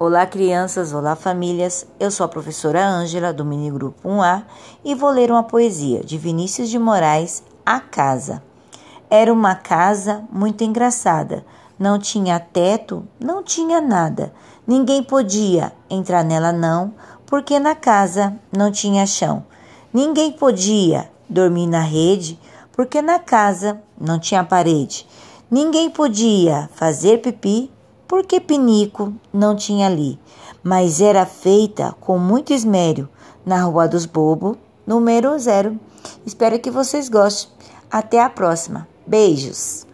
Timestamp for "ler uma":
5.10-5.42